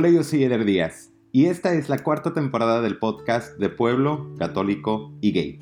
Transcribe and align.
Hola, 0.00 0.10
yo 0.10 0.22
soy 0.22 0.44
Eder 0.44 0.64
Díaz 0.64 1.10
y 1.32 1.46
esta 1.46 1.74
es 1.74 1.88
la 1.88 1.98
cuarta 1.98 2.32
temporada 2.32 2.80
del 2.82 3.00
podcast 3.00 3.58
de 3.58 3.68
Pueblo, 3.68 4.32
Católico 4.38 5.12
y 5.20 5.32
Gay. 5.32 5.60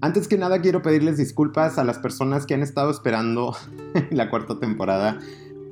Antes 0.00 0.28
que 0.28 0.38
nada 0.38 0.62
quiero 0.62 0.80
pedirles 0.80 1.18
disculpas 1.18 1.76
a 1.76 1.84
las 1.84 1.98
personas 1.98 2.46
que 2.46 2.54
han 2.54 2.62
estado 2.62 2.90
esperando 2.90 3.54
la 4.10 4.30
cuarta 4.30 4.58
temporada. 4.58 5.18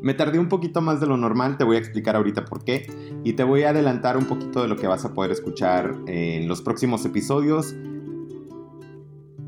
Me 0.02 0.12
tardé 0.12 0.38
un 0.38 0.50
poquito 0.50 0.82
más 0.82 1.00
de 1.00 1.06
lo 1.06 1.16
normal, 1.16 1.56
te 1.56 1.64
voy 1.64 1.76
a 1.76 1.78
explicar 1.78 2.14
ahorita 2.14 2.44
por 2.44 2.62
qué 2.62 2.92
y 3.24 3.32
te 3.32 3.42
voy 3.42 3.62
a 3.62 3.70
adelantar 3.70 4.18
un 4.18 4.26
poquito 4.26 4.60
de 4.60 4.68
lo 4.68 4.76
que 4.76 4.86
vas 4.86 5.06
a 5.06 5.14
poder 5.14 5.30
escuchar 5.30 5.96
en 6.08 6.46
los 6.46 6.60
próximos 6.60 7.06
episodios. 7.06 7.74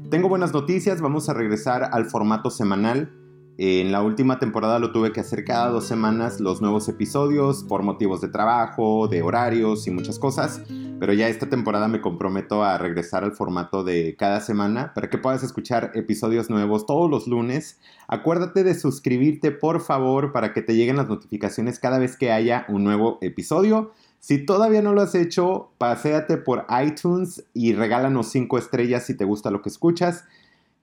Tengo 0.08 0.30
buenas 0.30 0.54
noticias, 0.54 1.02
vamos 1.02 1.29
a 1.29 1.34
regresar 1.34 1.90
al 1.92 2.06
formato 2.06 2.48
semanal. 2.48 3.20
En 3.59 3.92
la 3.92 4.02
última 4.02 4.38
temporada 4.38 4.78
lo 4.78 4.90
tuve 4.90 5.12
que 5.12 5.20
hacer 5.20 5.45
cada 5.45 5.68
dos 5.68 5.86
semanas 5.86 6.40
los 6.40 6.62
nuevos 6.62 6.88
episodios 6.88 7.62
por 7.64 7.82
motivos 7.82 8.20
de 8.20 8.28
trabajo, 8.28 9.06
de 9.09 9.20
horarios 9.20 9.86
y 9.86 9.90
muchas 9.90 10.18
cosas. 10.18 10.62
Pero 10.98 11.12
ya 11.12 11.28
esta 11.28 11.48
temporada 11.48 11.88
me 11.88 12.00
comprometo 12.00 12.64
a 12.64 12.78
regresar 12.78 13.24
al 13.24 13.32
formato 13.32 13.84
de 13.84 14.16
cada 14.18 14.40
semana 14.40 14.92
para 14.95 15.10
que 15.10 15.18
puedas 15.18 15.42
escuchar 15.42 15.92
episodios 15.95 16.48
nuevos 16.48 16.86
todos 16.86 17.10
los 17.10 17.26
lunes. 17.26 17.78
Acuérdate 18.09 18.64
de 18.64 18.74
suscribirte 18.74 19.51
por 19.51 19.80
favor 19.80 20.32
para 20.32 20.52
que 20.52 20.62
te 20.62 20.74
lleguen 20.74 20.96
las 20.96 21.09
notificaciones 21.09 21.78
cada 21.78 21.98
vez 21.98 22.16
que 22.16 22.32
haya 22.32 22.64
un 22.68 22.84
nuevo 22.84 23.18
episodio. 23.20 23.92
Si 24.20 24.45
todavía 24.45 24.82
no 24.82 24.92
lo 24.92 25.01
has 25.01 25.14
hecho, 25.14 25.70
paséate 25.78 26.37
por 26.37 26.66
iTunes 26.82 27.45
y 27.54 27.73
regálanos 27.73 28.28
5 28.28 28.59
estrellas 28.59 29.06
si 29.06 29.16
te 29.16 29.24
gusta 29.24 29.51
lo 29.51 29.62
que 29.62 29.70
escuchas. 29.70 30.24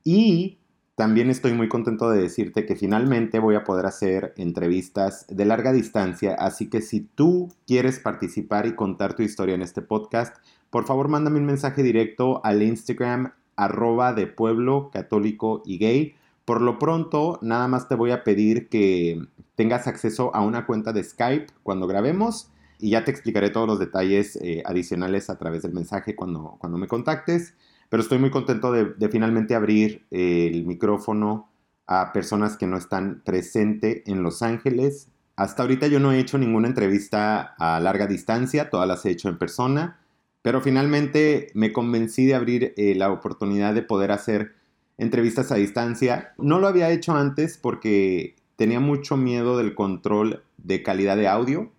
Y 0.03 0.57
también 0.97 1.29
estoy 1.29 1.53
muy 1.53 1.69
contento 1.69 2.09
de 2.09 2.19
decirte 2.19 2.65
que 2.65 2.75
finalmente 2.75 3.37
voy 3.37 3.53
a 3.53 3.63
poder 3.63 3.85
hacer 3.85 4.33
entrevistas 4.35 5.27
de 5.29 5.45
larga 5.45 5.71
distancia, 5.71 6.33
así 6.33 6.71
que 6.71 6.81
si 6.81 7.01
tú 7.01 7.53
quieres 7.67 7.99
participar 7.99 8.65
y 8.65 8.73
contar 8.73 9.13
tu 9.13 9.21
historia 9.21 9.53
en 9.53 9.61
este 9.61 9.83
podcast, 9.83 10.35
por 10.71 10.87
favor 10.87 11.07
mándame 11.07 11.37
un 11.37 11.45
mensaje 11.45 11.83
directo 11.83 12.43
al 12.43 12.63
Instagram 12.63 13.33
arroba 13.55 14.13
de 14.13 14.25
pueblo 14.25 14.89
católico 14.91 15.61
y 15.67 15.77
gay. 15.77 16.15
Por 16.45 16.63
lo 16.63 16.79
pronto, 16.79 17.37
nada 17.43 17.67
más 17.67 17.87
te 17.87 17.93
voy 17.93 18.09
a 18.09 18.23
pedir 18.23 18.67
que 18.67 19.21
tengas 19.53 19.85
acceso 19.85 20.33
a 20.33 20.41
una 20.41 20.65
cuenta 20.65 20.93
de 20.93 21.03
Skype 21.03 21.53
cuando 21.61 21.85
grabemos 21.85 22.49
y 22.79 22.89
ya 22.89 23.03
te 23.03 23.11
explicaré 23.11 23.51
todos 23.51 23.67
los 23.67 23.77
detalles 23.77 24.35
eh, 24.37 24.63
adicionales 24.65 25.29
a 25.29 25.37
través 25.37 25.61
del 25.61 25.73
mensaje 25.73 26.15
cuando, 26.15 26.55
cuando 26.57 26.79
me 26.79 26.87
contactes. 26.87 27.53
Pero 27.89 28.03
estoy 28.03 28.19
muy 28.19 28.29
contento 28.29 28.71
de, 28.71 29.09
finalmente 29.09 29.55
abrir 29.55 30.05
el 30.11 30.65
micrófono 30.65 31.49
a 31.87 32.11
personas 32.11 32.57
que 32.57 32.67
no 32.67 32.77
están 32.77 33.21
presentes 33.25 34.03
en 34.05 34.23
Los 34.23 34.41
Ángeles. 34.41 35.07
Hasta 35.37 35.63
ahorita 35.63 35.87
yo 35.87 35.99
no 35.99 36.11
he 36.11 36.19
hecho 36.19 36.37
ninguna 36.37 36.67
entrevista 36.67 37.55
a 37.57 37.79
larga 37.79 38.07
distancia, 38.07 38.69
todas 38.69 38.87
las 38.87 39.05
he 39.05 39.11
hecho 39.11 39.29
en 39.29 39.37
persona, 39.37 39.99
pero 40.41 40.61
finalmente 40.61 41.49
me 41.53 41.71
convencí 41.71 42.25
de 42.25 42.35
abrir 42.35 42.73
eh, 42.75 42.95
la 42.95 43.11
oportunidad 43.11 43.73
de 43.73 43.83
poder 43.83 44.11
hacer 44.11 44.55
entrevistas 44.97 45.51
a 45.51 45.55
distancia. 45.55 46.33
No 46.37 46.59
lo 46.59 46.67
había 46.67 46.89
hecho 46.89 47.15
antes 47.15 47.57
porque 47.57 48.35
tenía 48.57 48.79
mucho 48.79 49.15
miedo 49.15 49.57
del 49.57 49.75
control 49.75 50.43
de 50.57 50.83
calidad 50.83 51.15
de 51.15 51.27
audio, 51.27 51.71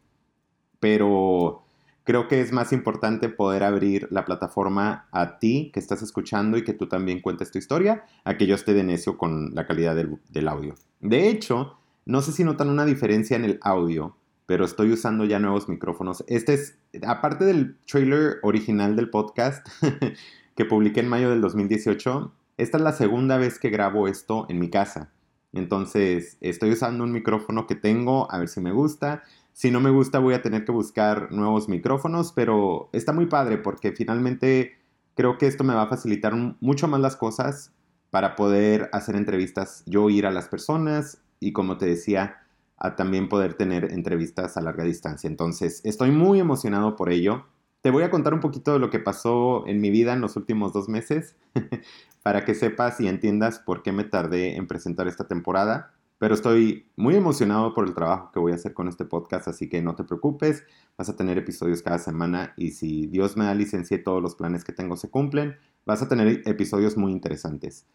pero 0.80 1.64
creo 2.08 2.26
que 2.26 2.40
es 2.40 2.52
más 2.52 2.72
importante 2.72 3.28
poder 3.28 3.62
abrir 3.62 4.08
la 4.10 4.24
plataforma 4.24 5.08
a 5.12 5.38
ti 5.38 5.70
que 5.74 5.78
estás 5.78 6.00
escuchando 6.00 6.56
y 6.56 6.64
que 6.64 6.72
tú 6.72 6.88
también 6.88 7.20
cuentes 7.20 7.50
tu 7.50 7.58
historia, 7.58 8.06
a 8.24 8.38
que 8.38 8.46
yo 8.46 8.54
esté 8.54 8.72
de 8.72 8.82
necio 8.82 9.18
con 9.18 9.54
la 9.54 9.66
calidad 9.66 9.94
del, 9.94 10.48
audio. 10.48 10.74
De 11.00 11.28
hecho, 11.28 11.76
no 12.06 12.22
sé 12.22 12.32
si 12.32 12.44
notan 12.44 12.70
una 12.70 12.86
diferencia 12.86 13.36
en 13.36 13.44
el 13.44 13.58
audio, 13.60 14.16
pero 14.46 14.64
estoy 14.64 14.90
usando 14.90 15.26
ya 15.26 15.38
nuevos 15.38 15.68
micrófonos. 15.68 16.24
Este 16.28 16.54
es, 16.54 16.78
aparte 17.06 17.44
del 17.44 17.76
trailer 17.84 18.38
original 18.42 18.96
del 18.96 19.10
podcast 19.10 19.68
que 20.56 20.64
publiqué 20.64 21.00
en 21.00 21.08
mayo 21.08 21.28
del 21.28 21.42
2018, 21.42 22.32
esta 22.56 22.78
es 22.78 22.82
la 22.82 22.92
segunda 22.92 23.36
vez 23.36 23.58
que 23.58 23.68
grabo 23.68 24.08
esto 24.08 24.46
en 24.48 24.60
mi 24.60 24.70
casa. 24.70 25.12
Entonces, 25.52 26.38
estoy 26.40 26.70
usando 26.70 27.04
un 27.04 27.12
micrófono 27.12 27.66
que 27.66 27.74
tengo, 27.74 28.32
a 28.32 28.38
ver 28.38 28.48
si 28.48 28.62
me 28.62 28.72
gusta. 28.72 29.24
Si 29.58 29.72
no 29.72 29.80
me 29.80 29.90
gusta 29.90 30.20
voy 30.20 30.34
a 30.34 30.40
tener 30.40 30.64
que 30.64 30.70
buscar 30.70 31.32
nuevos 31.32 31.68
micrófonos, 31.68 32.30
pero 32.30 32.90
está 32.92 33.12
muy 33.12 33.26
padre 33.26 33.58
porque 33.58 33.90
finalmente 33.90 34.76
creo 35.16 35.36
que 35.36 35.48
esto 35.48 35.64
me 35.64 35.74
va 35.74 35.82
a 35.82 35.88
facilitar 35.88 36.32
mucho 36.60 36.86
más 36.86 37.00
las 37.00 37.16
cosas 37.16 37.72
para 38.10 38.36
poder 38.36 38.88
hacer 38.92 39.16
entrevistas, 39.16 39.82
yo 39.84 40.10
ir 40.10 40.26
a 40.26 40.30
las 40.30 40.46
personas 40.46 41.20
y 41.40 41.52
como 41.52 41.76
te 41.76 41.86
decía, 41.86 42.36
a 42.76 42.94
también 42.94 43.28
poder 43.28 43.54
tener 43.54 43.92
entrevistas 43.92 44.56
a 44.56 44.60
larga 44.60 44.84
distancia. 44.84 45.26
Entonces, 45.26 45.80
estoy 45.82 46.12
muy 46.12 46.38
emocionado 46.38 46.94
por 46.94 47.10
ello. 47.10 47.46
Te 47.80 47.90
voy 47.90 48.04
a 48.04 48.12
contar 48.12 48.34
un 48.34 48.40
poquito 48.40 48.74
de 48.74 48.78
lo 48.78 48.90
que 48.90 49.00
pasó 49.00 49.66
en 49.66 49.80
mi 49.80 49.90
vida 49.90 50.12
en 50.12 50.20
los 50.20 50.36
últimos 50.36 50.72
dos 50.72 50.88
meses 50.88 51.34
para 52.22 52.44
que 52.44 52.54
sepas 52.54 53.00
y 53.00 53.08
entiendas 53.08 53.58
por 53.58 53.82
qué 53.82 53.90
me 53.90 54.04
tardé 54.04 54.54
en 54.54 54.68
presentar 54.68 55.08
esta 55.08 55.26
temporada. 55.26 55.97
Pero 56.18 56.34
estoy 56.34 56.90
muy 56.96 57.14
emocionado 57.14 57.74
por 57.74 57.86
el 57.86 57.94
trabajo 57.94 58.32
que 58.32 58.40
voy 58.40 58.52
a 58.52 58.56
hacer 58.56 58.74
con 58.74 58.88
este 58.88 59.04
podcast, 59.04 59.46
así 59.46 59.68
que 59.68 59.80
no 59.82 59.94
te 59.94 60.04
preocupes, 60.04 60.64
vas 60.96 61.08
a 61.08 61.16
tener 61.16 61.38
episodios 61.38 61.82
cada 61.82 61.98
semana 61.98 62.54
y 62.56 62.72
si 62.72 63.06
Dios 63.06 63.36
me 63.36 63.44
da 63.44 63.54
licencia 63.54 63.96
y 63.96 64.02
todos 64.02 64.20
los 64.20 64.34
planes 64.34 64.64
que 64.64 64.72
tengo 64.72 64.96
se 64.96 65.10
cumplen, 65.10 65.56
vas 65.86 66.02
a 66.02 66.08
tener 66.08 66.42
episodios 66.46 66.96
muy 66.96 67.12
interesantes. 67.12 67.86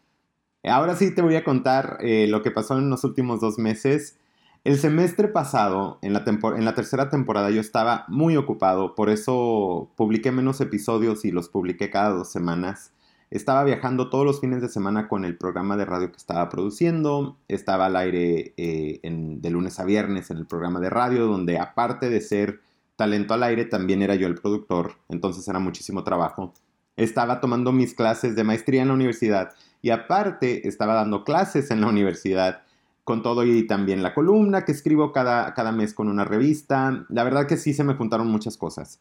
Ahora 0.64 0.96
sí 0.96 1.14
te 1.14 1.20
voy 1.20 1.36
a 1.36 1.44
contar 1.44 1.98
eh, 2.00 2.26
lo 2.26 2.42
que 2.42 2.50
pasó 2.50 2.78
en 2.78 2.88
los 2.88 3.04
últimos 3.04 3.40
dos 3.40 3.58
meses. 3.58 4.18
El 4.64 4.78
semestre 4.78 5.28
pasado, 5.28 5.98
en 6.00 6.14
la, 6.14 6.24
en 6.26 6.64
la 6.64 6.74
tercera 6.74 7.10
temporada, 7.10 7.50
yo 7.50 7.60
estaba 7.60 8.06
muy 8.08 8.38
ocupado, 8.38 8.94
por 8.94 9.10
eso 9.10 9.92
publiqué 9.94 10.32
menos 10.32 10.62
episodios 10.62 11.26
y 11.26 11.32
los 11.32 11.50
publiqué 11.50 11.90
cada 11.90 12.08
dos 12.10 12.32
semanas. 12.32 12.93
Estaba 13.34 13.64
viajando 13.64 14.10
todos 14.10 14.24
los 14.24 14.40
fines 14.40 14.62
de 14.62 14.68
semana 14.68 15.08
con 15.08 15.24
el 15.24 15.36
programa 15.36 15.76
de 15.76 15.84
radio 15.84 16.12
que 16.12 16.18
estaba 16.18 16.48
produciendo. 16.48 17.36
Estaba 17.48 17.86
al 17.86 17.96
aire 17.96 18.54
eh, 18.56 19.00
de 19.02 19.50
lunes 19.50 19.80
a 19.80 19.84
viernes 19.84 20.30
en 20.30 20.36
el 20.36 20.46
programa 20.46 20.78
de 20.78 20.88
radio, 20.88 21.26
donde 21.26 21.58
aparte 21.58 22.10
de 22.10 22.20
ser 22.20 22.60
talento 22.94 23.34
al 23.34 23.42
aire, 23.42 23.64
también 23.64 24.02
era 24.02 24.14
yo 24.14 24.28
el 24.28 24.36
productor. 24.36 24.92
Entonces 25.08 25.48
era 25.48 25.58
muchísimo 25.58 26.04
trabajo. 26.04 26.54
Estaba 26.96 27.40
tomando 27.40 27.72
mis 27.72 27.92
clases 27.94 28.36
de 28.36 28.44
maestría 28.44 28.82
en 28.82 28.88
la 28.88 28.94
universidad 28.94 29.50
y 29.82 29.90
aparte 29.90 30.68
estaba 30.68 30.94
dando 30.94 31.24
clases 31.24 31.72
en 31.72 31.80
la 31.80 31.88
universidad 31.88 32.62
con 33.02 33.24
todo 33.24 33.44
y 33.44 33.66
también 33.66 34.04
la 34.04 34.14
columna 34.14 34.64
que 34.64 34.70
escribo 34.70 35.10
cada, 35.10 35.54
cada 35.54 35.72
mes 35.72 35.92
con 35.92 36.06
una 36.06 36.24
revista. 36.24 37.04
La 37.08 37.24
verdad 37.24 37.48
que 37.48 37.56
sí 37.56 37.74
se 37.74 37.82
me 37.82 37.94
juntaron 37.94 38.28
muchas 38.28 38.56
cosas. 38.56 39.00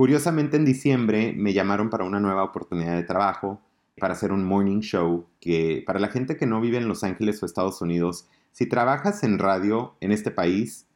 Curiosamente 0.00 0.56
en 0.56 0.64
diciembre 0.64 1.34
me 1.36 1.52
llamaron 1.52 1.90
para 1.90 2.04
una 2.04 2.20
nueva 2.20 2.42
oportunidad 2.42 2.96
de 2.96 3.02
trabajo, 3.02 3.60
para 3.98 4.14
hacer 4.14 4.32
un 4.32 4.46
morning 4.46 4.80
show, 4.80 5.26
que 5.42 5.82
para 5.86 6.00
la 6.00 6.08
gente 6.08 6.38
que 6.38 6.46
no 6.46 6.58
vive 6.62 6.78
en 6.78 6.88
Los 6.88 7.04
Ángeles 7.04 7.42
o 7.42 7.44
Estados 7.44 7.82
Unidos, 7.82 8.26
si 8.50 8.64
trabajas 8.64 9.22
en 9.24 9.38
radio 9.38 9.96
en 10.00 10.12
este 10.12 10.30
país, 10.30 10.86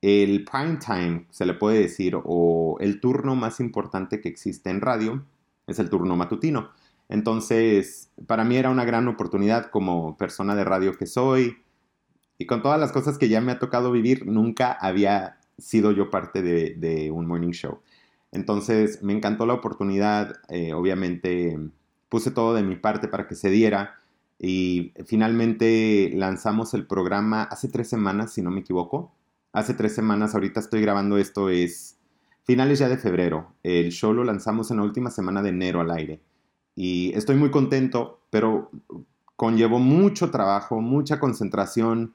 el 0.00 0.46
prime 0.46 0.78
time, 0.78 1.26
se 1.28 1.44
le 1.44 1.52
puede 1.52 1.78
decir, 1.78 2.16
o 2.24 2.78
el 2.80 3.00
turno 3.00 3.36
más 3.36 3.60
importante 3.60 4.22
que 4.22 4.30
existe 4.30 4.70
en 4.70 4.80
radio, 4.80 5.26
es 5.66 5.78
el 5.78 5.90
turno 5.90 6.16
matutino. 6.16 6.70
Entonces, 7.10 8.12
para 8.26 8.44
mí 8.44 8.56
era 8.56 8.70
una 8.70 8.86
gran 8.86 9.08
oportunidad 9.08 9.68
como 9.70 10.16
persona 10.16 10.54
de 10.54 10.64
radio 10.64 10.96
que 10.96 11.04
soy, 11.04 11.58
y 12.38 12.46
con 12.46 12.62
todas 12.62 12.80
las 12.80 12.92
cosas 12.92 13.18
que 13.18 13.28
ya 13.28 13.42
me 13.42 13.52
ha 13.52 13.58
tocado 13.58 13.92
vivir, 13.92 14.24
nunca 14.24 14.72
había 14.72 15.36
sido 15.58 15.92
yo 15.92 16.08
parte 16.08 16.40
de, 16.40 16.76
de 16.78 17.10
un 17.10 17.26
morning 17.26 17.52
show. 17.52 17.80
Entonces 18.34 19.02
me 19.02 19.12
encantó 19.12 19.46
la 19.46 19.54
oportunidad, 19.54 20.36
eh, 20.48 20.74
obviamente 20.74 21.56
puse 22.08 22.32
todo 22.32 22.52
de 22.52 22.64
mi 22.64 22.74
parte 22.74 23.08
para 23.08 23.26
que 23.28 23.36
se 23.36 23.48
diera 23.48 24.00
y 24.38 24.92
finalmente 25.06 26.10
lanzamos 26.14 26.74
el 26.74 26.86
programa 26.86 27.44
hace 27.44 27.68
tres 27.68 27.88
semanas, 27.88 28.32
si 28.32 28.42
no 28.42 28.50
me 28.50 28.60
equivoco. 28.60 29.14
Hace 29.52 29.74
tres 29.74 29.94
semanas, 29.94 30.34
ahorita 30.34 30.58
estoy 30.58 30.80
grabando 30.80 31.16
esto, 31.16 31.48
es 31.48 31.96
finales 32.42 32.80
ya 32.80 32.88
de 32.88 32.98
febrero. 32.98 33.54
El 33.62 33.92
show 33.92 34.12
lo 34.12 34.24
lanzamos 34.24 34.70
en 34.72 34.78
la 34.78 34.82
última 34.82 35.10
semana 35.10 35.40
de 35.40 35.50
enero 35.50 35.80
al 35.80 35.92
aire. 35.92 36.20
Y 36.74 37.12
estoy 37.14 37.36
muy 37.36 37.52
contento, 37.52 38.20
pero 38.30 38.72
conllevó 39.36 39.78
mucho 39.78 40.32
trabajo, 40.32 40.80
mucha 40.80 41.20
concentración, 41.20 42.14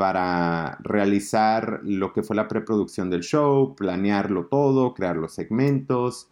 para 0.00 0.78
realizar 0.80 1.82
lo 1.84 2.14
que 2.14 2.22
fue 2.22 2.34
la 2.34 2.48
preproducción 2.48 3.10
del 3.10 3.20
show, 3.20 3.76
planearlo 3.76 4.46
todo, 4.46 4.94
crear 4.94 5.18
los 5.18 5.34
segmentos 5.34 6.30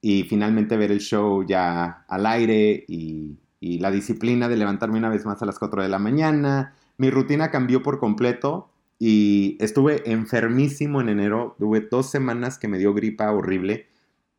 y 0.00 0.24
finalmente 0.24 0.76
ver 0.76 0.90
el 0.90 0.98
show 0.98 1.46
ya 1.46 2.04
al 2.08 2.26
aire 2.26 2.84
y, 2.88 3.38
la 3.60 3.92
disciplina 3.92 4.48
de 4.48 4.56
levantarme 4.56 4.98
una 4.98 5.08
vez 5.08 5.24
más 5.24 5.40
a 5.40 5.46
las 5.46 5.60
4 5.60 5.84
de 5.84 5.88
la 5.88 6.00
mañana. 6.00 6.74
Mi 6.98 7.10
rutina 7.10 7.52
cambió 7.52 7.80
por 7.80 8.00
completo 8.00 8.70
y 8.98 9.56
estuve 9.60 10.02
enfermísimo 10.10 11.00
en 11.00 11.08
enero. 11.08 11.54
Tuve 11.60 11.82
dos 11.88 12.10
semanas 12.10 12.58
que 12.58 12.66
me 12.66 12.78
dio 12.78 12.92
gripa 12.92 13.30
horrible. 13.30 13.86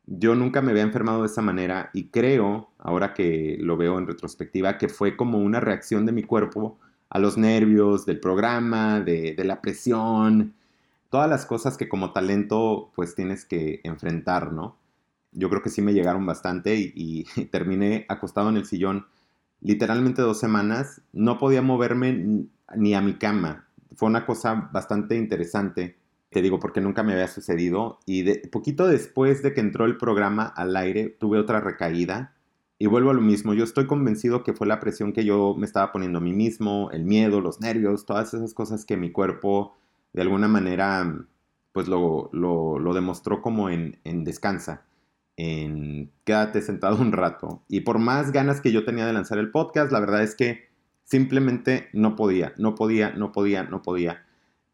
Yo 0.04 0.34
nunca 0.34 0.60
me 0.60 0.72
había 0.72 0.82
enfermado 0.82 1.22
de 1.22 1.28
esa 1.28 1.40
manera 1.40 1.88
y 1.94 2.08
creo, 2.08 2.70
ahora 2.78 3.14
que 3.14 3.56
lo 3.60 3.78
veo 3.78 3.98
en 3.98 4.06
retrospectiva, 4.06 4.76
que 4.76 4.90
fue 4.90 5.16
como 5.16 5.38
una 5.38 5.60
reacción 5.60 6.04
de 6.04 6.12
mi 6.12 6.22
cuerpo 6.22 6.78
a 7.10 7.18
los 7.18 7.38
nervios 7.38 8.06
del 8.06 8.20
programa, 8.20 9.00
de, 9.00 9.34
la 9.44 9.60
presión, 9.60 10.54
todas 11.10 11.28
las 11.28 11.46
cosas 11.46 11.76
que 11.76 11.88
como 11.88 12.12
talento 12.12 12.90
pues 12.94 13.14
tienes 13.14 13.44
que 13.44 13.80
enfrentar, 13.84 14.52
¿no? 14.52 14.76
Yo 15.32 15.48
creo 15.50 15.62
que 15.62 15.70
sí 15.70 15.82
me 15.82 15.94
llegaron 15.94 16.26
bastante 16.26 16.76
y, 16.76 17.24
terminé 17.50 18.06
acostado 18.08 18.48
en 18.50 18.56
el 18.56 18.66
sillón 18.66 19.06
literalmente 19.60 20.22
dos 20.22 20.38
semanas. 20.38 21.02
No 21.12 21.38
podía 21.38 21.62
moverme 21.62 22.46
ni 22.76 22.94
a 22.94 23.00
mi 23.00 23.14
cama. 23.14 23.66
Fue 23.94 24.08
una 24.08 24.26
cosa 24.26 24.70
bastante 24.72 25.16
interesante, 25.16 25.96
te 26.30 26.42
digo, 26.42 26.58
porque 26.60 26.80
nunca 26.80 27.02
me 27.02 27.12
había 27.12 27.28
sucedido. 27.28 27.98
Y 28.06 28.22
de, 28.22 28.48
poquito 28.52 28.86
después 28.86 29.42
de 29.42 29.54
que 29.54 29.60
entró 29.60 29.86
el 29.86 29.96
programa 29.96 30.44
al 30.44 30.76
aire, 30.76 31.08
tuve 31.08 31.38
otra 31.38 31.60
recaída. 31.60 32.34
Y 32.78 32.86
vuelvo 32.86 33.10
a 33.10 33.14
lo 33.14 33.20
mismo, 33.20 33.54
yo 33.54 33.64
estoy 33.64 33.86
convencido 33.86 34.44
que 34.44 34.52
fue 34.52 34.66
la 34.66 34.78
presión 34.78 35.12
que 35.12 35.24
yo 35.24 35.54
me 35.58 35.66
estaba 35.66 35.90
poniendo 35.90 36.18
a 36.18 36.22
mí 36.22 36.32
mismo, 36.32 36.90
el 36.92 37.04
miedo, 37.04 37.40
los 37.40 37.60
nervios, 37.60 38.06
todas 38.06 38.32
esas 38.34 38.54
cosas 38.54 38.84
que 38.84 38.96
mi 38.96 39.10
cuerpo 39.10 39.76
de 40.12 40.22
alguna 40.22 40.46
manera, 40.46 41.26
pues 41.72 41.88
lo, 41.88 42.30
lo, 42.32 42.94
demostró 42.94 43.42
como 43.42 43.68
en, 43.68 43.98
en, 44.04 44.24
descansa, 44.24 44.86
en 45.36 46.12
quédate 46.24 46.62
sentado 46.62 47.00
un 47.00 47.12
rato. 47.12 47.62
Y 47.68 47.80
por 47.80 47.98
más 47.98 48.30
ganas 48.30 48.60
que 48.60 48.72
yo 48.72 48.84
tenía 48.84 49.06
de 49.06 49.12
lanzar 49.12 49.38
el 49.38 49.50
podcast, 49.50 49.90
la 49.90 50.00
verdad 50.00 50.22
es 50.22 50.36
que 50.36 50.68
simplemente 51.04 51.88
no 51.92 52.16
podía, 52.16 52.52
no 52.58 52.74
podía, 52.74 53.10
no 53.10 53.32
podía, 53.32 53.64
no 53.64 53.82
podía. 53.82 54.24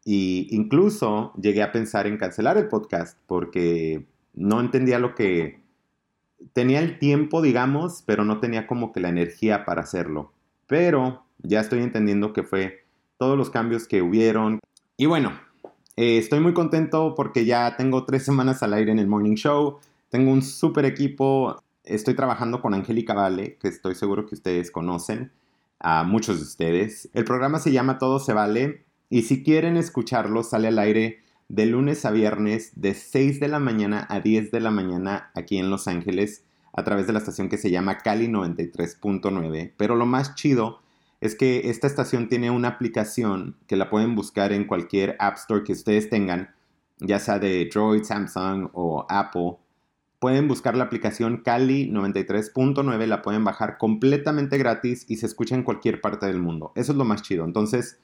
Y 0.03 0.47
incluso 0.51 1.33
llegué 1.41 1.63
a 1.63 1.71
pensar 1.71 2.05
en 2.05 2.17
cancelar 2.17 2.57
el 2.57 2.67
podcast 2.67 3.17
porque 3.25 4.05
no 4.33 4.59
entendía 4.59 4.99
lo 4.99 5.15
que... 5.15 5.64
Tenía 6.53 6.79
el 6.79 6.99
tiempo, 6.99 7.41
digamos, 7.41 8.03
pero 8.05 8.25
no 8.25 8.39
tenía 8.39 8.67
como 8.67 8.91
que 8.91 8.99
la 8.99 9.09
energía 9.09 9.65
para 9.65 9.81
hacerlo. 9.81 10.31
Pero 10.67 11.23
ya 11.39 11.59
estoy 11.59 11.81
entendiendo 11.81 12.33
que 12.33 12.43
fue 12.43 12.85
todos 13.17 13.37
los 13.37 13.49
cambios 13.49 13.87
que 13.87 14.01
hubieron, 14.01 14.59
y 14.97 15.07
bueno, 15.07 15.33
eh, 15.97 16.17
estoy 16.17 16.39
muy 16.39 16.53
contento 16.53 17.15
porque 17.15 17.45
ya 17.45 17.75
tengo 17.77 18.05
tres 18.05 18.23
semanas 18.25 18.63
al 18.63 18.73
aire 18.73 18.91
en 18.91 18.99
el 18.99 19.07
Morning 19.07 19.35
Show. 19.35 19.79
Tengo 20.09 20.31
un 20.31 20.41
súper 20.41 20.85
equipo. 20.85 21.61
Estoy 21.83 22.15
trabajando 22.15 22.61
con 22.61 22.73
Angélica 22.73 23.13
Vale, 23.13 23.57
que 23.57 23.67
estoy 23.67 23.95
seguro 23.95 24.25
que 24.25 24.35
ustedes 24.35 24.71
conocen, 24.71 25.31
a 25.79 26.03
muchos 26.03 26.37
de 26.37 26.43
ustedes. 26.43 27.09
El 27.13 27.25
programa 27.25 27.59
se 27.59 27.71
llama 27.71 27.97
Todo 27.97 28.19
se 28.19 28.33
vale 28.33 28.85
y 29.09 29.23
si 29.23 29.43
quieren 29.43 29.77
escucharlo, 29.77 30.43
sale 30.43 30.69
al 30.69 30.79
aire 30.79 31.21
de 31.47 31.65
lunes 31.65 32.05
a 32.05 32.11
viernes 32.11 32.71
de 32.75 32.93
6 32.93 33.39
de 33.39 33.47
la 33.47 33.59
mañana 33.59 34.05
a 34.09 34.19
10 34.19 34.51
de 34.51 34.59
la 34.59 34.71
mañana 34.71 35.31
aquí 35.35 35.57
en 35.57 35.69
Los 35.69 35.87
Ángeles 35.87 36.43
a 36.73 36.83
través 36.83 37.07
de 37.07 37.13
la 37.13 37.19
estación 37.19 37.49
que 37.49 37.57
se 37.57 37.71
llama 37.71 37.99
Cali 37.99 38.27
93.9. 38.27 39.73
Pero 39.77 39.95
lo 39.95 40.05
más 40.05 40.35
chido 40.35 40.79
es 41.21 41.35
que 41.35 41.69
esta 41.69 41.87
estación 41.87 42.27
tiene 42.27 42.51
una 42.51 42.67
aplicación 42.69 43.55
que 43.67 43.77
la 43.77 43.89
pueden 43.89 44.15
buscar 44.15 44.51
en 44.51 44.65
cualquier 44.65 45.15
App 45.19 45.37
Store 45.37 45.63
que 45.63 45.73
ustedes 45.73 46.09
tengan, 46.09 46.53
ya 46.99 47.19
sea 47.19 47.39
de 47.39 47.69
Droid, 47.73 48.03
Samsung 48.03 48.69
o 48.73 49.05
Apple. 49.09 49.57
Pueden 50.19 50.47
buscar 50.47 50.75
la 50.75 50.85
aplicación 50.85 51.37
Cali 51.37 51.89
93.9, 51.89 53.05
la 53.05 53.21
pueden 53.21 53.43
bajar 53.43 53.77
completamente 53.77 54.57
gratis 54.57 55.05
y 55.07 55.17
se 55.17 55.25
escucha 55.25 55.55
en 55.55 55.63
cualquier 55.63 56.01
parte 56.01 56.25
del 56.25 56.39
mundo. 56.39 56.71
Eso 56.75 56.91
es 56.91 56.97
lo 56.97 57.05
más 57.05 57.21
chido. 57.21 57.45
Entonces, 57.45 57.99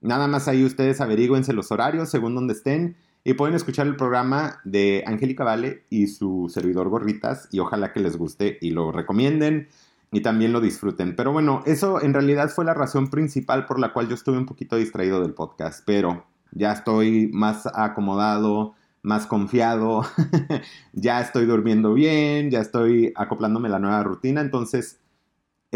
nada 0.00 0.26
más 0.28 0.48
ahí 0.48 0.64
ustedes 0.64 1.00
averigüense 1.00 1.52
los 1.52 1.70
horarios 1.72 2.10
según 2.10 2.34
donde 2.34 2.54
estén 2.54 2.96
y 3.24 3.34
pueden 3.34 3.54
escuchar 3.54 3.86
el 3.86 3.96
programa 3.96 4.60
de 4.64 5.02
Angélica 5.06 5.44
Vale 5.44 5.84
y 5.88 6.08
su 6.08 6.50
servidor 6.52 6.90
Gorritas 6.90 7.48
y 7.50 7.58
ojalá 7.60 7.92
que 7.92 8.00
les 8.00 8.16
guste 8.16 8.58
y 8.60 8.70
lo 8.70 8.92
recomienden 8.92 9.68
y 10.12 10.20
también 10.20 10.52
lo 10.52 10.60
disfruten. 10.60 11.16
Pero 11.16 11.32
bueno, 11.32 11.62
eso 11.66 12.02
en 12.02 12.12
realidad 12.12 12.50
fue 12.50 12.64
la 12.64 12.74
razón 12.74 13.08
principal 13.08 13.66
por 13.66 13.80
la 13.80 13.92
cual 13.92 14.08
yo 14.08 14.14
estuve 14.14 14.38
un 14.38 14.46
poquito 14.46 14.76
distraído 14.76 15.20
del 15.22 15.34
podcast, 15.34 15.82
pero 15.86 16.26
ya 16.52 16.72
estoy 16.72 17.28
más 17.32 17.66
acomodado, 17.66 18.74
más 19.02 19.26
confiado, 19.26 20.02
ya 20.92 21.20
estoy 21.20 21.46
durmiendo 21.46 21.94
bien, 21.94 22.50
ya 22.50 22.60
estoy 22.60 23.12
acoplándome 23.16 23.68
a 23.68 23.72
la 23.72 23.78
nueva 23.78 24.02
rutina, 24.02 24.40
entonces 24.40 25.00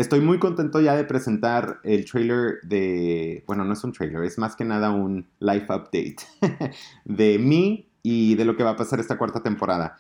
estoy 0.00 0.21
muy 0.21 0.39
contento 0.39 0.81
ya 0.81 0.97
de 0.97 1.05
presentar 1.05 1.81
el 1.83 2.05
trailer 2.05 2.61
de, 2.62 3.43
bueno, 3.47 3.65
no 3.65 3.73
es 3.73 3.83
un 3.83 3.93
trailer, 3.93 4.23
es 4.23 4.39
más 4.39 4.55
que 4.55 4.65
nada 4.65 4.91
un 4.91 5.27
life 5.41 5.67
update 5.67 6.17
de 7.05 7.39
mí 7.39 7.89
y 8.03 8.37
de 8.37 8.45
lo 8.45 8.56
que 8.56 8.62
va 8.62 8.71
a 8.71 8.77
pasar 8.77 9.00
esta 9.00 9.19
cuarta 9.19 9.43
temporada. 9.43 9.97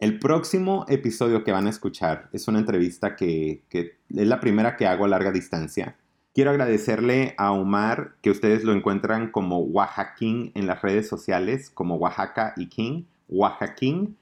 El 0.00 0.18
próximo 0.18 0.86
episodio 0.88 1.44
que 1.44 1.52
van 1.52 1.66
a 1.66 1.70
escuchar 1.70 2.28
es 2.32 2.48
una 2.48 2.58
entrevista 2.58 3.16
que, 3.16 3.62
es 3.70 3.92
la 4.08 4.40
primera 4.40 4.76
que 4.76 4.86
hago 4.86 5.04
a 5.04 5.08
larga 5.08 5.30
distancia. 5.30 5.96
Quiero 6.32 6.50
agradecerle 6.50 7.34
a 7.36 7.52
Omar, 7.52 8.16
que 8.22 8.30
ustedes 8.30 8.64
lo 8.64 8.72
encuentran 8.72 9.30
como 9.30 9.58
Oaxaquín 9.58 10.52
en 10.54 10.66
las 10.66 10.82
redes 10.82 11.06
sociales, 11.06 11.70
como 11.70 11.96
Oaxaca 11.96 12.54
y 12.56 12.68
King, 12.68 13.04
Oaxaquín. 13.28 14.16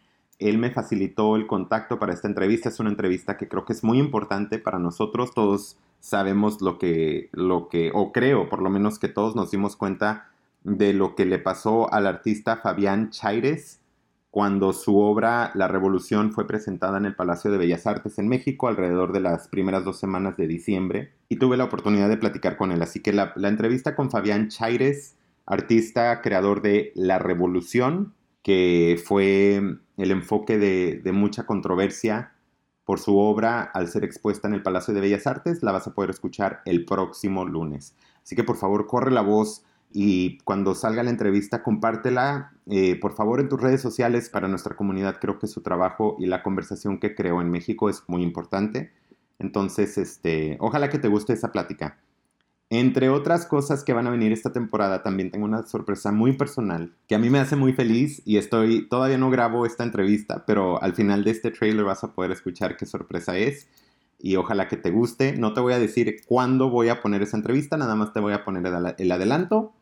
Él 0.48 0.58
me 0.58 0.70
facilitó 0.70 1.36
el 1.36 1.46
contacto 1.46 1.98
para 1.98 2.12
esta 2.12 2.28
entrevista. 2.28 2.68
Es 2.68 2.80
una 2.80 2.90
entrevista 2.90 3.36
que 3.36 3.48
creo 3.48 3.64
que 3.64 3.72
es 3.72 3.84
muy 3.84 3.98
importante 3.98 4.58
para 4.58 4.78
nosotros. 4.78 5.32
Todos 5.34 5.76
sabemos 6.00 6.60
lo 6.60 6.78
que, 6.78 7.30
lo 7.32 7.68
que, 7.68 7.90
o 7.94 8.12
creo 8.12 8.48
por 8.48 8.62
lo 8.62 8.70
menos 8.70 8.98
que 8.98 9.08
todos 9.08 9.36
nos 9.36 9.50
dimos 9.50 9.76
cuenta 9.76 10.28
de 10.64 10.92
lo 10.92 11.14
que 11.14 11.24
le 11.24 11.38
pasó 11.38 11.92
al 11.92 12.06
artista 12.06 12.56
Fabián 12.56 13.10
Chaires 13.10 13.80
cuando 14.32 14.72
su 14.72 14.98
obra 14.98 15.52
La 15.54 15.68
Revolución 15.68 16.32
fue 16.32 16.46
presentada 16.46 16.96
en 16.96 17.04
el 17.04 17.14
Palacio 17.14 17.50
de 17.50 17.58
Bellas 17.58 17.86
Artes 17.86 18.18
en 18.18 18.28
México 18.28 18.66
alrededor 18.66 19.12
de 19.12 19.20
las 19.20 19.46
primeras 19.48 19.84
dos 19.84 19.98
semanas 19.98 20.38
de 20.38 20.46
diciembre 20.46 21.12
y 21.28 21.36
tuve 21.36 21.58
la 21.58 21.64
oportunidad 21.64 22.08
de 22.08 22.16
platicar 22.16 22.56
con 22.56 22.72
él. 22.72 22.80
Así 22.80 23.00
que 23.00 23.12
la, 23.12 23.34
entrevista 23.36 23.94
con 23.94 24.10
Fabián 24.10 24.48
Chaires, 24.48 25.16
artista 25.44 26.22
creador 26.22 26.62
de 26.62 26.92
La 26.94 27.18
Revolución, 27.18 28.14
que 28.42 28.98
fue 29.04 29.78
el 30.02 30.10
enfoque 30.10 30.58
de, 30.58 31.12
mucha 31.12 31.46
controversia 31.46 32.32
por 32.84 32.98
su 32.98 33.16
obra 33.18 33.62
al 33.62 33.86
ser 33.86 34.02
expuesta 34.02 34.48
en 34.48 34.54
el 34.54 34.62
Palacio 34.62 34.92
de 34.92 35.00
Bellas 35.00 35.28
Artes, 35.28 35.62
la 35.62 35.70
vas 35.70 35.86
a 35.86 35.94
poder 35.94 36.10
escuchar 36.10 36.60
el 36.64 36.84
próximo 36.84 37.44
lunes. 37.44 37.94
Así 38.22 38.34
que 38.34 38.42
por 38.42 38.56
favor 38.56 38.88
corre 38.88 39.12
la 39.12 39.20
voz 39.20 39.64
y 39.92 40.38
cuando 40.38 40.74
salga 40.74 41.04
la 41.04 41.10
entrevista 41.10 41.62
compártela 41.62 42.52
eh, 42.66 42.98
por 42.98 43.14
favor 43.14 43.40
en 43.40 43.48
tus 43.48 43.60
redes 43.60 43.80
sociales 43.80 44.28
para 44.28 44.48
nuestra 44.48 44.74
comunidad. 44.74 45.18
Creo 45.20 45.38
que 45.38 45.46
su 45.46 45.62
trabajo 45.62 46.16
y 46.18 46.26
la 46.26 46.42
conversación 46.42 46.98
que 46.98 47.14
creó 47.14 47.40
en 47.40 47.50
México 47.50 47.88
es 47.88 48.02
muy 48.08 48.24
importante. 48.24 48.92
Entonces, 49.38 49.98
este, 49.98 50.56
ojalá 50.60 50.88
que 50.88 50.98
te 50.98 51.08
guste 51.08 51.32
esa 51.32 51.52
plática. 51.52 51.98
Entre 52.74 53.10
otras 53.10 53.44
cosas 53.44 53.84
que 53.84 53.92
van 53.92 54.06
a 54.06 54.10
venir 54.10 54.32
esta 54.32 54.50
temporada, 54.50 55.02
también 55.02 55.30
tengo 55.30 55.44
una 55.44 55.62
sorpresa 55.66 56.10
muy 56.10 56.32
personal 56.32 56.90
que 57.06 57.14
a 57.14 57.18
mí 57.18 57.28
me 57.28 57.38
hace 57.38 57.54
muy 57.54 57.74
feliz 57.74 58.22
y 58.24 58.38
estoy, 58.38 58.88
todavía 58.88 59.18
no 59.18 59.28
grabo 59.28 59.66
esta 59.66 59.84
entrevista, 59.84 60.44
pero 60.46 60.82
al 60.82 60.94
final 60.94 61.22
de 61.22 61.32
este 61.32 61.50
trailer 61.50 61.84
vas 61.84 62.02
a 62.02 62.14
poder 62.14 62.30
escuchar 62.30 62.78
qué 62.78 62.86
sorpresa 62.86 63.36
es 63.36 63.68
y 64.18 64.36
ojalá 64.36 64.68
que 64.68 64.78
te 64.78 64.90
guste. 64.90 65.36
No 65.36 65.52
te 65.52 65.60
voy 65.60 65.74
a 65.74 65.78
decir 65.78 66.22
cuándo 66.24 66.70
voy 66.70 66.88
a 66.88 67.02
poner 67.02 67.20
esa 67.20 67.36
entrevista, 67.36 67.76
nada 67.76 67.94
más 67.94 68.14
te 68.14 68.20
voy 68.20 68.32
a 68.32 68.42
poner 68.42 68.64
el 68.96 69.12
adelanto 69.12 69.74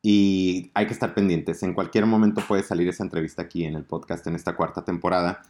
y 0.00 0.70
hay 0.72 0.86
que 0.86 0.94
estar 0.94 1.12
pendientes. 1.12 1.62
En 1.62 1.74
cualquier 1.74 2.06
momento 2.06 2.40
puede 2.48 2.62
salir 2.62 2.88
esa 2.88 3.04
entrevista 3.04 3.42
aquí 3.42 3.64
en 3.64 3.74
el 3.74 3.84
podcast 3.84 4.26
en 4.26 4.36
esta 4.36 4.56
cuarta 4.56 4.86
temporada. 4.86 5.42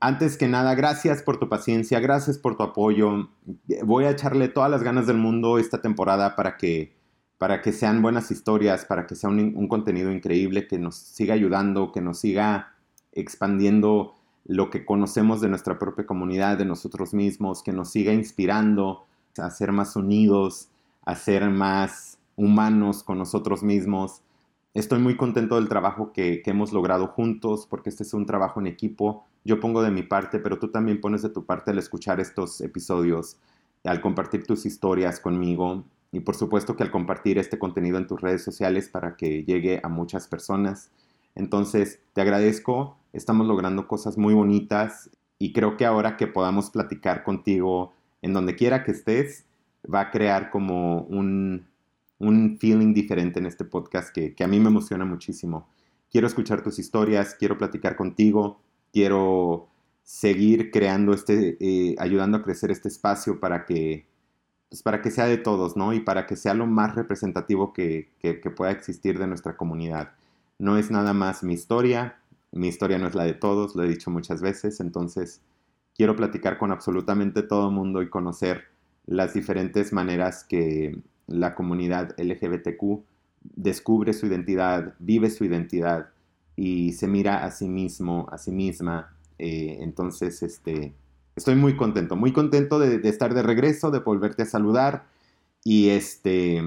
Antes 0.00 0.36
que 0.36 0.48
nada, 0.48 0.74
gracias 0.74 1.22
por 1.22 1.38
tu 1.38 1.48
paciencia, 1.48 2.00
gracias 2.00 2.38
por 2.38 2.56
tu 2.56 2.62
apoyo. 2.62 3.30
Voy 3.84 4.04
a 4.04 4.10
echarle 4.10 4.48
todas 4.48 4.70
las 4.70 4.82
ganas 4.82 5.06
del 5.06 5.16
mundo 5.16 5.58
esta 5.58 5.80
temporada 5.80 6.36
para 6.36 6.56
que, 6.56 6.96
para 7.38 7.62
que 7.62 7.72
sean 7.72 8.02
buenas 8.02 8.30
historias, 8.30 8.84
para 8.84 9.06
que 9.06 9.14
sea 9.14 9.30
un, 9.30 9.54
un 9.56 9.68
contenido 9.68 10.12
increíble, 10.12 10.66
que 10.66 10.78
nos 10.78 10.96
siga 10.96 11.34
ayudando, 11.34 11.92
que 11.92 12.00
nos 12.00 12.18
siga 12.18 12.74
expandiendo 13.12 14.14
lo 14.44 14.68
que 14.70 14.84
conocemos 14.84 15.40
de 15.40 15.48
nuestra 15.48 15.78
propia 15.78 16.06
comunidad, 16.06 16.58
de 16.58 16.66
nosotros 16.66 17.14
mismos, 17.14 17.62
que 17.62 17.72
nos 17.72 17.90
siga 17.90 18.12
inspirando 18.12 19.06
a 19.38 19.50
ser 19.50 19.72
más 19.72 19.96
unidos, 19.96 20.68
a 21.04 21.16
ser 21.16 21.48
más 21.50 22.18
humanos 22.36 23.02
con 23.02 23.18
nosotros 23.18 23.62
mismos. 23.62 24.22
Estoy 24.74 24.98
muy 24.98 25.16
contento 25.16 25.54
del 25.56 25.68
trabajo 25.68 26.12
que, 26.12 26.42
hemos 26.44 26.72
logrado 26.72 27.06
juntos 27.08 27.66
porque 27.68 27.90
este 27.90 28.02
es 28.02 28.14
un 28.14 28.26
trabajo 28.26 28.60
en 28.60 28.66
equipo. 28.66 29.24
Yo 29.44 29.60
pongo 29.60 29.82
de 29.82 29.90
mi 29.90 30.02
parte, 30.02 30.38
pero 30.38 30.58
tú 30.58 30.68
también 30.68 31.00
pones 31.00 31.22
de 31.22 31.28
tu 31.28 31.44
parte 31.44 31.70
al 31.70 31.78
escuchar 31.78 32.18
estos 32.20 32.60
episodios, 32.60 33.36
al 33.84 34.00
compartir 34.00 34.46
tus 34.46 34.66
historias 34.66 35.20
conmigo 35.20 35.84
y 36.12 36.20
por 36.20 36.34
supuesto 36.36 36.76
que 36.76 36.82
al 36.82 36.90
compartir 36.90 37.38
este 37.38 37.58
contenido 37.58 37.98
en 37.98 38.06
tus 38.06 38.20
redes 38.20 38.42
sociales 38.42 38.88
para 38.88 39.16
que 39.16 39.44
llegue 39.44 39.80
a 39.82 39.88
muchas 39.88 40.28
personas. 40.28 40.90
Entonces, 41.34 42.00
te 42.12 42.20
agradezco, 42.20 42.96
estamos 43.12 43.46
logrando 43.46 43.88
cosas 43.88 44.16
muy 44.16 44.32
bonitas 44.32 45.10
y 45.38 45.52
creo 45.52 45.76
que 45.76 45.84
ahora 45.84 46.16
que 46.16 46.26
podamos 46.26 46.70
platicar 46.70 47.24
contigo 47.24 47.92
en 48.22 48.32
donde 48.32 48.54
quiera 48.54 48.84
que 48.84 48.92
estés, 48.92 49.44
va 49.92 50.00
a 50.00 50.10
crear 50.10 50.50
como 50.50 51.02
un, 51.02 51.66
un 52.18 52.58
feeling 52.58 52.94
diferente 52.94 53.38
en 53.38 53.46
este 53.46 53.64
podcast 53.64 54.14
que, 54.14 54.34
a 54.42 54.46
mí 54.46 54.60
me 54.60 54.68
emociona 54.68 55.04
muchísimo. 55.04 55.68
Quiero 56.10 56.26
escuchar 56.26 56.62
tus 56.62 56.78
historias, 56.78 57.34
quiero 57.34 57.58
platicar 57.58 57.96
contigo, 57.96 58.60
quiero 58.94 59.68
seguir 60.04 60.70
creando 60.70 61.12
este, 61.12 61.56
eh, 61.60 61.96
ayudando 61.98 62.38
a 62.38 62.42
crecer 62.42 62.70
este 62.70 62.88
espacio 62.88 63.40
para 63.40 63.66
que 63.66 64.06
pues, 64.70 64.82
para 64.82 65.02
que 65.02 65.10
sea 65.10 65.26
de 65.26 65.36
todos, 65.36 65.76
¿no? 65.76 65.92
Y 65.92 66.00
para 66.00 66.26
que 66.26 66.36
sea 66.36 66.54
lo 66.54 66.66
más 66.66 66.94
representativo 66.94 67.72
que, 67.72 68.10
que, 68.20 68.34
pueda 68.50 68.70
existir 68.72 69.18
de 69.18 69.26
nuestra 69.26 69.56
comunidad. 69.56 70.12
No 70.58 70.78
es 70.78 70.90
nada 70.90 71.12
más 71.12 71.42
mi 71.42 71.54
historia, 71.54 72.18
mi 72.52 72.68
historia 72.68 72.98
no 72.98 73.08
es 73.08 73.14
la 73.14 73.24
de 73.24 73.34
todos, 73.34 73.76
lo 73.76 73.84
he 73.84 73.88
dicho 73.88 74.10
muchas 74.10 74.40
veces, 74.42 74.80
entonces 74.80 75.42
quiero 75.96 76.16
platicar 76.16 76.58
con 76.58 76.72
absolutamente 76.72 77.42
todo 77.42 77.68
el 77.68 77.74
mundo 77.74 78.02
y 78.02 78.10
conocer 78.10 78.64
las 79.06 79.34
diferentes 79.34 79.92
maneras 79.92 80.44
que 80.44 81.00
la 81.26 81.54
comunidad 81.54 82.14
LGBTQ 82.18 83.02
descubre 83.42 84.12
su 84.12 84.26
identidad, 84.26 84.94
vive 84.98 85.30
su 85.30 85.44
identidad 85.44 86.08
y 86.56 86.92
se 86.92 87.06
mira 87.08 87.44
a 87.44 87.50
sí 87.50 87.68
mismo, 87.68 88.28
a 88.30 88.38
sí 88.38 88.50
misma. 88.50 89.14
Eh, 89.38 89.78
entonces, 89.80 90.42
este, 90.42 90.94
estoy 91.36 91.56
muy 91.56 91.76
contento, 91.76 92.16
muy 92.16 92.32
contento 92.32 92.78
de, 92.78 93.06
estar 93.08 93.34
de 93.34 93.42
regreso, 93.42 93.90
de 93.90 94.00
volverte 94.00 94.42
a 94.42 94.46
saludar 94.46 95.06
y 95.64 95.88
este, 95.88 96.62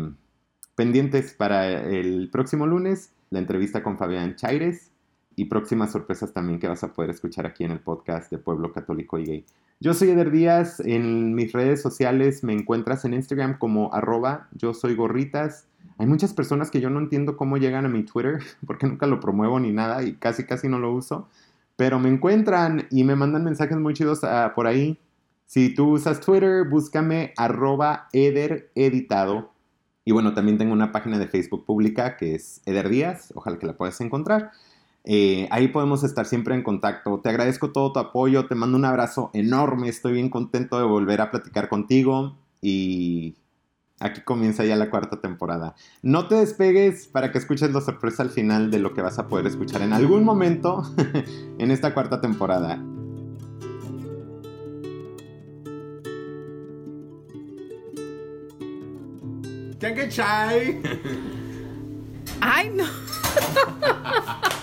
pendientes 0.76 1.34
para 1.34 1.70
el 1.70 2.30
próximo 2.32 2.68
lunes, 2.68 3.12
la 3.30 3.40
entrevista 3.40 3.84
con 3.84 3.98
Fabián 3.98 4.36
Chaires 4.36 4.92
y 5.38 5.46
próximas 5.46 5.92
sorpresas 5.92 6.34
también 6.34 6.60
que 6.60 6.68
vas 6.68 6.84
a 6.84 6.92
poder 6.92 7.12
escuchar 7.12 7.46
aquí 7.46 7.64
en 7.64 7.70
el 7.70 7.80
podcast 7.80 8.32
de 8.32 8.40
Pueblo 8.40 8.74
Católico 8.74 9.20
y 9.20 9.26
Gay. 9.26 9.46
Yo 9.80 9.94
soy 9.94 10.10
Eder 10.10 10.32
Díaz, 10.32 10.80
en 10.80 11.36
mis 11.36 11.54
redes 11.54 11.80
sociales 11.80 12.44
me 12.44 12.54
encuentras 12.54 13.06
en 13.06 13.14
Instagram 13.14 13.60
como 13.60 13.94
arroba 13.94 14.50
yo 14.52 14.74
soy 14.74 14.96
gorritas. 14.96 15.68
Hay 16.00 16.08
muchas 16.08 16.34
personas 16.34 16.72
que 16.72 16.82
yo 16.82 16.90
no 16.90 17.00
entiendo 17.00 17.38
cómo 17.38 17.58
llegan 17.58 17.86
a 17.86 17.90
mi 17.90 18.02
Twitter, 18.02 18.40
porque 18.66 18.88
nunca 18.88 19.06
lo 19.06 19.20
promuevo 19.20 19.60
ni 19.60 19.72
nada 19.72 20.02
y 20.02 20.16
casi 20.16 20.44
casi 20.44 20.68
no 20.68 20.80
lo 20.80 20.92
uso. 20.92 21.30
Pero 21.76 22.00
me 22.00 22.10
encuentran 22.10 22.88
y 22.90 23.04
me 23.04 23.16
mandan 23.16 23.44
mensajes 23.44 23.78
muy 23.78 23.94
chidos 23.94 24.24
ah, 24.24 24.54
por 24.56 24.66
ahí. 24.66 24.98
Si 25.46 25.72
tú 25.72 25.92
usas 25.92 26.20
Twitter, 26.20 26.68
búscame 26.68 27.34
arroba 27.38 28.08
Eder 28.12 28.72
Editado. 28.74 29.52
Y 30.04 30.14
bueno, 30.14 30.34
también 30.34 30.58
tengo 30.58 30.74
una 30.74 30.92
página 30.92 31.20
de 31.20 31.28
Facebook 31.28 31.64
pública 31.64 32.18
que 32.18 32.34
es 32.34 32.60
Eder 32.66 32.90
Díaz. 32.90 33.32
Ojalá 33.36 33.60
que 33.60 33.68
la 33.68 33.78
puedas 33.78 34.02
encontrar. 34.02 34.52
Eh, 35.10 35.48
ahí 35.52 35.70
podemos 35.70 36.04
estar 36.04 36.26
siempre 36.26 36.54
en 36.54 36.64
contacto. 36.64 37.22
Te 37.24 37.30
agradezco 37.30 37.72
todo 37.72 37.94
tu 37.94 38.00
apoyo. 38.00 38.46
Te 38.46 38.56
mando 38.56 38.78
un 38.78 38.86
abrazo 38.86 39.32
enorme. 39.34 39.88
Estoy 39.88 40.14
bien 40.14 40.30
contento 40.30 40.78
de 40.78 40.84
volver 40.84 41.22
a 41.22 41.32
platicar 41.32 41.70
contigo. 41.70 42.38
Y 42.62 43.36
Aquí 44.00 44.22
comienza 44.22 44.64
ya 44.64 44.76
la 44.76 44.92
cuarta 44.92 45.20
temporada. 45.22 45.74
No 46.04 46.28
te 46.28 46.36
despegues 46.36 47.08
para 47.08 47.32
que 47.32 47.40
escuches 47.40 47.72
la 47.72 47.82
sorpresa 47.82 48.22
al 48.22 48.30
final 48.30 48.70
de 48.70 48.78
lo 48.78 48.94
que 48.94 49.02
vas 49.02 49.18
a 49.18 49.28
poder 49.28 49.48
escuchar 49.48 49.82
en 49.82 49.92
algún 49.92 50.24
momento 50.24 50.84
en 51.58 51.72
esta 51.72 51.96
cuarta 51.96 52.22
temporada. 52.22 52.80
¿Qué 59.80 60.10
chai? 60.10 60.80
Ay, 62.40 62.72
no. 62.76 62.84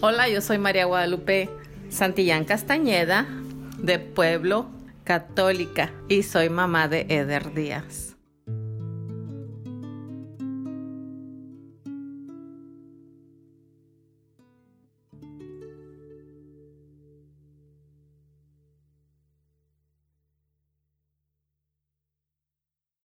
Hola, 0.00 0.28
yo 0.28 0.40
soy 0.40 0.58
María 0.58 0.84
Guadalupe 0.84 1.50
Santillán 1.90 2.44
Castañeda, 2.44 3.26
de 3.78 3.98
Pueblo 3.98 4.68
católica 5.02 5.90
y 6.08 6.22
soy 6.22 6.50
mamá 6.50 6.86
de 6.86 7.06
Eder 7.08 7.52
Díaz. 7.52 8.17